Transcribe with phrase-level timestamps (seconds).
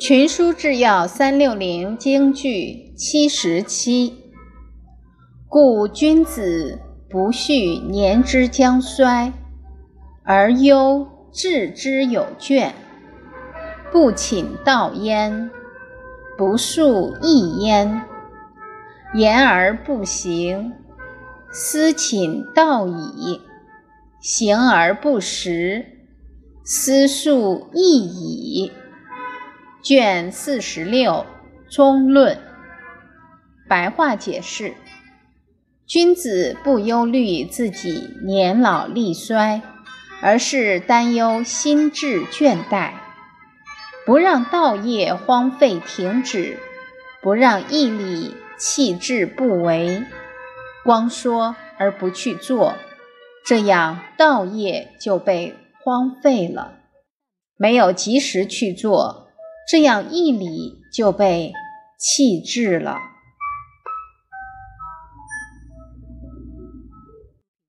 [0.00, 4.14] 群书治要三六零京剧七十七。
[5.46, 9.30] 故君子不恤年之将衰，
[10.24, 12.70] 而忧志之有倦。
[13.92, 15.50] 不寝道焉，
[16.38, 18.00] 不述义焉。
[19.12, 20.72] 言而不行，
[21.52, 23.38] 思寝道矣；
[24.18, 25.84] 行而不实，
[26.64, 28.72] 思述义矣。
[29.82, 31.24] 卷四十六
[31.70, 32.38] 中论，
[33.68, 34.74] 白话解释：
[35.86, 39.62] 君子不忧虑自己年老力衰，
[40.20, 42.92] 而是担忧心智倦怠，
[44.04, 46.58] 不让道业荒废停止，
[47.22, 48.36] 不让义理。
[48.62, 50.04] 弃志不为，
[50.84, 52.74] 光说而不去做，
[53.42, 56.74] 这样道业就被荒废了；
[57.56, 59.19] 没有及时去做，
[59.70, 61.52] 这样一理就被
[61.96, 62.96] 弃置了。